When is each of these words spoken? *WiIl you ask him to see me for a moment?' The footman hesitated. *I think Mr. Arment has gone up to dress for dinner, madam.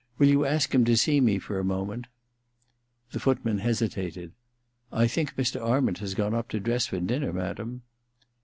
*WiIl 0.19 0.29
you 0.29 0.45
ask 0.47 0.73
him 0.73 0.83
to 0.85 0.97
see 0.97 1.21
me 1.21 1.37
for 1.37 1.59
a 1.59 1.63
moment?' 1.63 2.07
The 3.11 3.19
footman 3.19 3.59
hesitated. 3.59 4.31
*I 4.91 5.05
think 5.05 5.35
Mr. 5.35 5.61
Arment 5.63 5.99
has 5.99 6.15
gone 6.15 6.33
up 6.33 6.49
to 6.49 6.59
dress 6.59 6.87
for 6.87 6.99
dinner, 6.99 7.31
madam. 7.31 7.83